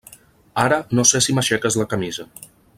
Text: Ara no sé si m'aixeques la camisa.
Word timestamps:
Ara 0.61 0.79
no 0.99 1.05
sé 1.11 1.21
si 1.27 1.37
m'aixeques 1.39 1.81
la 1.83 1.89
camisa. 1.93 2.29